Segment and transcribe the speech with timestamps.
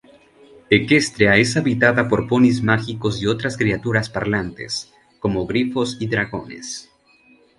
[0.77, 6.89] Equestria es habitada por ponis mágicos y otras criaturas parlantes, como grifos y dragones.